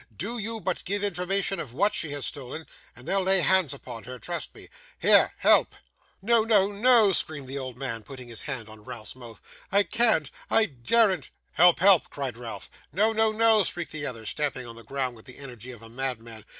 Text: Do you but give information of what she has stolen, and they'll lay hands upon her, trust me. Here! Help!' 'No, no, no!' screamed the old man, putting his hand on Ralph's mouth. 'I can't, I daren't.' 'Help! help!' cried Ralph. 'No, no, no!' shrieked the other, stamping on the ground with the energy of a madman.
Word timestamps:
Do 0.17 0.39
you 0.39 0.59
but 0.59 0.83
give 0.83 1.03
information 1.03 1.59
of 1.59 1.75
what 1.75 1.93
she 1.93 2.09
has 2.09 2.25
stolen, 2.25 2.65
and 2.95 3.07
they'll 3.07 3.21
lay 3.21 3.41
hands 3.41 3.71
upon 3.71 4.05
her, 4.05 4.17
trust 4.17 4.55
me. 4.55 4.67
Here! 4.97 5.35
Help!' 5.37 5.75
'No, 6.23 6.43
no, 6.43 6.71
no!' 6.71 7.11
screamed 7.13 7.47
the 7.47 7.59
old 7.59 7.77
man, 7.77 8.01
putting 8.01 8.27
his 8.27 8.41
hand 8.41 8.67
on 8.67 8.83
Ralph's 8.83 9.15
mouth. 9.15 9.39
'I 9.71 9.83
can't, 9.83 10.31
I 10.49 10.65
daren't.' 10.65 11.29
'Help! 11.51 11.81
help!' 11.81 12.09
cried 12.09 12.35
Ralph. 12.35 12.67
'No, 12.91 13.13
no, 13.13 13.31
no!' 13.31 13.63
shrieked 13.63 13.91
the 13.91 14.07
other, 14.07 14.25
stamping 14.25 14.65
on 14.65 14.75
the 14.75 14.81
ground 14.83 15.15
with 15.15 15.25
the 15.25 15.37
energy 15.37 15.69
of 15.69 15.83
a 15.83 15.87
madman. 15.89 16.45